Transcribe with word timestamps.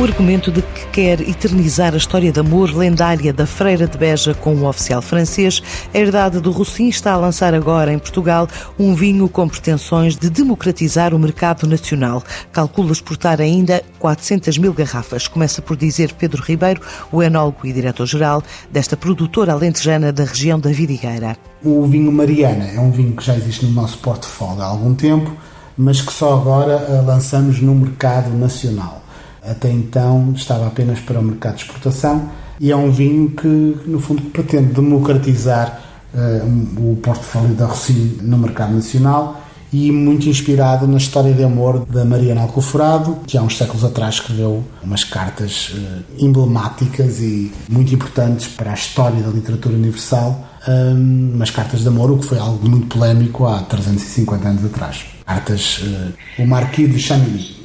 o 0.00 0.04
argumento 0.04 0.50
de 0.50 0.62
que 0.62 0.86
quer 0.86 1.20
eternizar 1.20 1.92
a 1.92 1.98
história 1.98 2.32
de 2.32 2.40
amor 2.40 2.74
lendária 2.74 3.34
da 3.34 3.44
Freira 3.46 3.86
de 3.86 3.98
Beja 3.98 4.32
com 4.32 4.54
um 4.54 4.66
oficial 4.66 5.02
francês, 5.02 5.62
a 5.92 5.98
herdade 5.98 6.40
do 6.40 6.50
Roussin 6.50 6.88
está 6.88 7.12
a 7.12 7.18
lançar 7.18 7.52
agora 7.52 7.92
em 7.92 7.98
Portugal 7.98 8.48
um 8.78 8.94
vinho 8.94 9.28
com 9.28 9.46
pretensões 9.46 10.16
de 10.16 10.30
democratizar 10.30 11.12
o 11.12 11.18
mercado 11.18 11.66
nacional. 11.66 12.24
Calcula 12.50 12.92
exportar 12.92 13.42
ainda 13.42 13.82
400 13.98 14.56
mil 14.56 14.72
garrafas. 14.72 15.28
Começa 15.28 15.60
por 15.60 15.76
dizer 15.76 16.14
Pedro 16.14 16.42
Ribeiro, 16.42 16.80
o 17.12 17.22
enólogo 17.22 17.66
e 17.66 17.72
diretor-geral 17.72 18.42
desta 18.72 18.96
produtora 18.96 19.52
alentejana 19.52 20.10
da 20.10 20.24
região 20.24 20.58
da 20.58 20.70
Vidigueira. 20.70 21.36
O 21.62 21.84
vinho 21.84 22.10
Mariana 22.10 22.68
é 22.68 22.80
um 22.80 22.90
vinho 22.90 23.14
que 23.14 23.22
já 23.22 23.36
existe 23.36 23.66
no 23.66 23.72
nosso 23.72 23.98
portfólio 23.98 24.62
há 24.62 24.66
algum 24.66 24.94
tempo, 24.94 25.30
mas 25.76 26.00
que 26.00 26.10
só 26.10 26.32
agora 26.32 26.86
eh, 26.88 27.02
lançamos 27.06 27.60
no 27.60 27.74
mercado 27.74 28.30
nacional. 28.30 29.00
Até 29.42 29.70
então 29.70 30.32
estava 30.36 30.66
apenas 30.66 31.00
para 31.00 31.18
o 31.18 31.22
mercado 31.22 31.56
de 31.56 31.62
exportação 31.62 32.28
e 32.60 32.70
é 32.70 32.76
um 32.76 32.90
vinho 32.90 33.30
que, 33.30 33.48
no 33.86 33.98
fundo, 33.98 34.22
pretende 34.30 34.74
democratizar 34.74 35.80
uh, 36.12 36.90
o 36.90 36.96
portfólio 36.96 37.54
da 37.54 37.66
Rossi 37.66 38.18
no 38.20 38.36
mercado 38.36 38.74
nacional 38.74 39.42
e 39.72 39.90
muito 39.90 40.28
inspirado 40.28 40.86
na 40.86 40.98
história 40.98 41.32
de 41.32 41.42
amor 41.42 41.86
da 41.86 42.04
Mariana 42.04 42.42
Alcoforado, 42.42 43.20
que 43.26 43.38
há 43.38 43.42
uns 43.42 43.56
séculos 43.56 43.84
atrás 43.84 44.16
escreveu 44.16 44.62
umas 44.82 45.04
cartas 45.04 45.70
uh, 45.70 46.02
emblemáticas 46.18 47.20
e 47.20 47.50
muito 47.66 47.94
importantes 47.94 48.48
para 48.48 48.72
a 48.72 48.74
história 48.74 49.22
da 49.22 49.30
literatura 49.30 49.74
universal, 49.74 50.46
um, 50.68 51.32
umas 51.34 51.50
cartas 51.50 51.80
de 51.80 51.88
amor, 51.88 52.10
o 52.10 52.18
que 52.18 52.26
foi 52.26 52.38
algo 52.38 52.68
muito 52.68 52.88
polémico 52.88 53.46
há 53.46 53.60
350 53.60 54.48
anos 54.48 54.64
atrás. 54.66 55.06
Cartas, 55.24 55.78
uh, 55.78 56.42
o 56.42 56.46
Marquis 56.46 56.90
de 56.90 56.98
Chamilly 56.98 57.59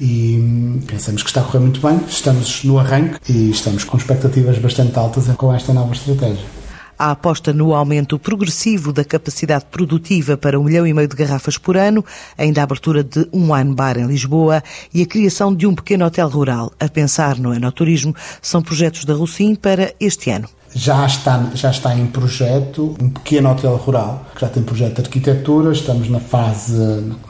e 0.00 0.82
pensamos 0.86 1.22
que 1.22 1.28
está 1.28 1.40
a 1.40 1.44
correr 1.44 1.60
muito 1.60 1.80
bem. 1.80 2.00
Estamos 2.08 2.64
no 2.64 2.78
arranque 2.78 3.18
e 3.28 3.50
estamos 3.50 3.84
com 3.84 3.96
expectativas 3.96 4.58
bastante 4.58 4.98
altas 4.98 5.26
com 5.36 5.52
esta 5.54 5.72
nova 5.72 5.92
estratégia. 5.92 6.44
A 6.98 7.12
aposta 7.12 7.52
no 7.52 7.74
aumento 7.74 8.18
progressivo 8.18 8.92
da 8.92 9.04
capacidade 9.04 9.66
produtiva 9.70 10.36
para 10.36 10.58
um 10.58 10.64
milhão 10.64 10.84
e 10.84 10.92
meio 10.92 11.06
de 11.06 11.14
garrafas 11.14 11.56
por 11.56 11.76
ano, 11.76 12.04
ainda 12.36 12.60
a 12.60 12.64
abertura 12.64 13.04
de 13.04 13.28
um 13.32 13.52
wine 13.52 13.72
bar 13.72 13.96
em 13.96 14.06
Lisboa 14.06 14.64
e 14.92 15.02
a 15.02 15.06
criação 15.06 15.54
de 15.54 15.64
um 15.64 15.76
pequeno 15.76 16.04
hotel 16.04 16.28
rural. 16.28 16.72
A 16.80 16.88
pensar 16.88 17.38
no 17.38 17.54
enoturismo 17.54 18.14
são 18.42 18.60
projetos 18.60 19.04
da 19.04 19.14
Russim 19.14 19.54
para 19.54 19.94
este 20.00 20.30
ano 20.30 20.48
já 20.74 21.06
está, 21.06 21.50
já 21.54 21.70
está 21.70 21.94
em 21.96 22.06
projeto 22.06 22.94
um 23.00 23.10
pequeno 23.10 23.50
hotel 23.50 23.76
rural, 23.76 24.26
que 24.34 24.40
já 24.40 24.48
tem 24.48 24.62
projeto 24.62 24.96
de 24.96 25.02
arquitetura, 25.02 25.72
estamos 25.72 26.08
na 26.08 26.20
fase, 26.20 26.76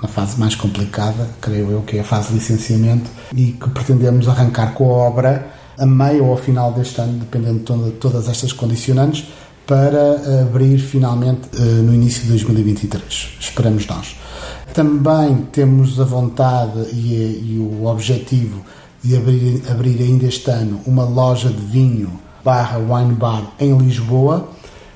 na 0.03 0.09
fase 0.09 0.39
mais 0.39 0.55
complicada, 0.55 1.29
creio 1.41 1.71
eu, 1.71 1.83
que 1.83 1.97
é 1.97 2.01
a 2.01 2.05
fase 2.05 2.29
de 2.29 2.35
licenciamento, 2.35 3.11
e 3.35 3.53
que 3.53 3.71
pretendemos 3.71 4.29
arrancar 4.29 4.75
com 4.75 4.91
a 4.91 5.09
obra 5.09 5.47
a 5.79 5.87
meio 5.87 6.25
ou 6.25 6.33
ao 6.33 6.37
final 6.37 6.73
deste 6.73 7.01
ano, 7.01 7.21
dependendo 7.21 7.59
de 7.59 7.65
toda, 7.65 7.91
todas 7.93 8.29
estas 8.29 8.53
condicionantes, 8.53 9.27
para 9.67 10.41
abrir 10.41 10.79
finalmente 10.79 11.43
eh, 11.55 11.61
no 11.61 11.95
início 11.95 12.23
de 12.23 12.31
2023. 12.31 13.37
Esperamos 13.39 13.87
nós. 13.87 14.17
Também 14.73 15.47
temos 15.53 16.01
a 16.01 16.05
vontade 16.05 16.81
e, 16.93 17.53
e 17.53 17.59
o 17.59 17.87
objetivo 17.87 18.65
de 19.05 19.17
abrir, 19.17 19.63
abrir 19.71 20.01
ainda 20.03 20.27
este 20.27 20.51
ano 20.51 20.81
uma 20.87 21.05
loja 21.05 21.51
de 21.51 21.61
vinho 21.61 22.19
barra 22.49 22.79
Wine 22.79 23.13
Bar 23.13 23.43
em 23.61 23.77
Lisboa. 23.77 24.49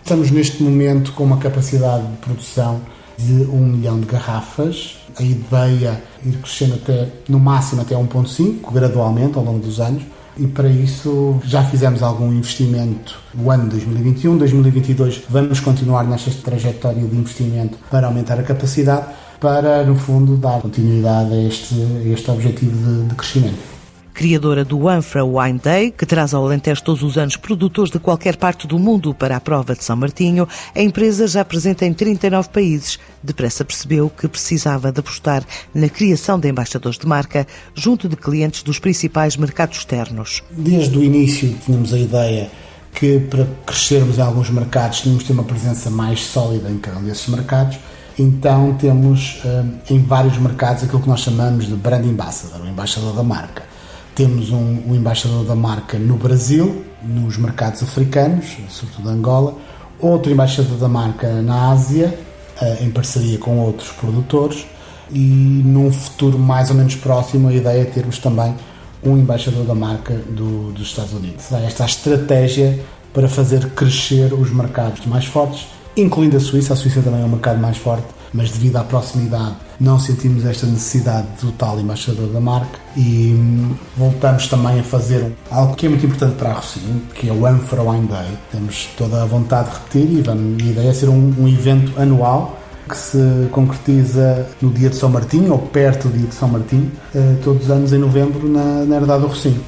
Estamos 0.02 0.30
neste 0.30 0.62
momento 0.62 1.12
com 1.12 1.22
uma 1.22 1.36
capacidade 1.36 2.02
de 2.06 2.16
produção 2.16 2.80
de 3.18 3.44
1 3.44 3.58
milhão 3.58 4.00
de 4.00 4.06
garrafas. 4.06 4.96
A 5.18 5.22
ideia 5.22 6.02
é 6.24 6.28
ir 6.30 6.38
crescendo 6.38 6.76
até, 6.76 7.08
no 7.28 7.38
máximo 7.38 7.82
até 7.82 7.94
1.5, 7.94 8.72
gradualmente 8.72 9.36
ao 9.36 9.44
longo 9.44 9.58
dos 9.58 9.80
anos. 9.80 10.02
E 10.38 10.46
para 10.46 10.66
isso 10.66 11.40
já 11.44 11.62
fizemos 11.62 12.02
algum 12.02 12.32
investimento 12.32 13.20
no 13.34 13.50
ano 13.50 13.69
2021. 13.69 14.38
2022 14.38 15.24
vamos 15.28 15.60
continuar 15.60 16.04
nesta 16.04 16.30
trajetória 16.30 17.02
de 17.02 17.14
investimento 17.14 17.76
para 17.90 18.06
aumentar 18.06 18.40
a 18.40 18.42
capacidade, 18.42 19.08
para 19.38 19.84
no 19.84 19.94
fundo 19.94 20.38
dar 20.38 20.58
continuidade 20.62 21.34
a 21.34 21.42
este, 21.42 21.74
a 21.74 22.08
este 22.14 22.30
objetivo 22.30 22.74
de, 22.78 23.08
de 23.08 23.14
crescimento 23.14 23.81
criadora 24.12 24.65
do 24.65 24.89
Anfra 24.89 25.25
Wine 25.25 25.59
Day, 25.59 25.91
que 25.91 26.06
traz 26.06 26.34
ao 26.34 26.45
Alentejo 26.45 26.83
todos 26.83 27.03
os 27.03 27.17
anos 27.17 27.37
produtores 27.37 27.91
de 27.91 27.99
qualquer 27.99 28.37
parte 28.37 28.67
do 28.67 28.78
mundo 28.78 29.15
para 29.15 29.37
a 29.37 29.41
prova 29.41 29.75
de 29.75 29.84
São 29.84 29.97
Martinho, 29.97 30.47
a 30.75 30.81
empresa 30.81 31.27
já 31.27 31.45
presente 31.45 31.84
em 31.84 31.93
39 31.93 32.49
países. 32.50 32.99
Depressa 33.23 33.65
percebeu 33.65 34.11
que 34.11 34.28
precisava 34.28 34.93
de 34.93 35.00
apostar 35.00 35.43
na 35.75 35.89
criação 35.89 36.39
de 36.39 36.49
embaixadores 36.49 36.99
de 36.99 37.06
marca 37.06 37.47
junto 37.75 38.09
de 38.09 38.17
clientes 38.17 38.62
dos 38.62 38.78
principais 38.78 39.37
mercados 39.37 39.78
externos. 39.78 40.43
Desde 40.50 40.97
o 40.99 41.03
início 41.03 41.55
tínhamos 41.65 41.93
a 41.94 41.99
ideia 41.99 42.50
que 42.94 43.19
para 43.19 43.47
crescermos 43.65 44.19
em 44.19 44.23
alguns 44.23 44.50
mercados 44.50 45.00
tínhamos 45.00 45.23
de 45.23 45.29
ter 45.29 45.33
uma 45.33 45.44
presença 45.44 45.91
mais 45.91 46.21
sólida 46.21 46.71
em 46.71 46.79
cada 46.79 46.99
um 46.99 47.05
desses 47.05 47.27
mercados. 47.29 47.79
Então 48.19 48.75
temos 48.75 49.41
eh, 49.44 49.65
em 49.91 50.03
vários 50.03 50.37
mercados 50.37 50.84
aquilo 50.84 51.00
que 51.00 51.09
nós 51.09 51.21
chamamos 51.21 51.67
de 51.67 51.75
brand 51.75 52.05
ambassador, 52.05 52.61
o 52.61 52.69
embaixador 52.69 53.15
da 53.15 53.23
marca. 53.23 53.72
Temos 54.15 54.50
um, 54.50 54.83
um, 54.89 54.95
embaixador 54.95 55.45
da 55.45 55.55
marca 55.55 55.99
no 55.99 56.17
Brasil, 56.17 56.84
nos 57.03 57.39
mercados 57.39 57.83
africanos, 57.83 58.56
sobretudo 58.69 59.09
Angola, 59.09 59.55
outro 59.99 60.31
embaixador 60.31 60.77
da 60.77 60.89
marca 60.89 61.41
na 61.41 61.71
Ásia, 61.71 62.19
eh, 62.61 62.78
em 62.83 62.91
parceria 62.91 63.39
com 63.39 63.59
outros 63.59 63.91
produtores, 63.93 64.67
e 65.11 65.62
num 65.65 65.91
futuro 65.91 66.39
mais 66.39 66.71
ou 66.71 66.77
menos 66.77 66.95
próximo 66.95 67.49
a 67.49 67.55
ideia 67.55 67.83
é 67.83 67.84
termos 67.84 68.19
também 68.19 68.55
um 69.03 69.17
embaixador 69.17 69.65
da 69.65 69.75
marca 69.75 70.15
do, 70.15 70.73
dos 70.73 70.89
Estados 70.89 71.12
Unidos. 71.12 71.50
Esta 71.50 71.83
é 71.83 71.84
a 71.84 71.87
estratégia 71.87 72.79
para 73.12 73.29
fazer 73.29 73.71
crescer 73.71 74.33
os 74.33 74.50
mercados 74.50 75.05
mais 75.06 75.25
fortes, 75.25 75.67
incluindo 75.97 76.37
a 76.37 76.41
Suíça. 76.41 76.73
A 76.73 76.77
Suíça 76.77 77.03
também 77.03 77.21
é 77.21 77.25
um 77.25 77.29
mercado 77.29 77.59
mais 77.59 77.77
forte 77.77 78.06
mas 78.32 78.50
devido 78.50 78.76
à 78.76 78.84
proximidade 78.84 79.56
não 79.78 79.98
sentimos 79.98 80.44
esta 80.44 80.66
necessidade 80.66 81.26
do 81.41 81.53
tal 81.53 81.78
embaixador 81.78 82.28
da 82.28 82.41
marca 82.41 82.78
e 82.97 83.34
hum, 83.37 83.75
voltamos 83.97 84.48
também 84.48 84.81
a 84.81 84.82
fazer 84.82 85.32
algo 85.50 85.75
que 85.75 85.87
é 85.87 85.88
muito 85.88 86.06
importante 86.06 86.37
para 86.37 86.50
a 86.50 86.54
Rocinho, 86.54 87.03
que 87.15 87.28
é 87.28 87.32
o 87.32 87.47
Anfra 87.47 87.82
Wine 87.82 88.06
Day. 88.06 88.28
Temos 88.50 88.88
toda 88.97 89.22
a 89.22 89.26
vontade 89.26 89.70
de 89.70 89.76
repetir 89.76 90.25
e 90.25 90.69
a 90.69 90.70
ideia 90.70 90.88
é 90.88 90.93
ser 90.94 91.09
um, 91.09 91.34
um 91.38 91.48
evento 91.48 92.00
anual 92.00 92.59
que 92.88 92.97
se 92.97 93.48
concretiza 93.53 94.47
no 94.60 94.70
dia 94.70 94.91
de 94.91 94.97
São 94.97 95.09
Martinho, 95.09 95.53
ou 95.53 95.59
perto 95.59 96.09
do 96.09 96.19
dia 96.19 96.26
de 96.26 96.34
São 96.34 96.49
Martinho, 96.49 96.91
eh, 97.14 97.37
todos 97.43 97.64
os 97.64 97.70
anos 97.70 97.93
em 97.93 97.99
novembro, 97.99 98.47
na, 98.49 98.84
na 98.84 98.97
Herdade 98.97 99.22
do 99.22 99.28
Rocinho. 99.28 99.60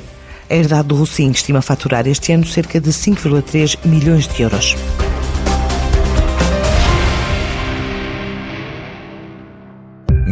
A 0.51 0.55
Herdade 0.55 0.89
do 0.89 0.97
Rocinho 0.97 1.33
estima 1.33 1.63
faturar 1.63 2.07
este 2.07 2.33
ano 2.33 2.45
cerca 2.45 2.81
de 2.81 2.91
5,3 2.91 3.79
milhões 3.85 4.29
de 4.29 4.43
euros. 4.43 4.77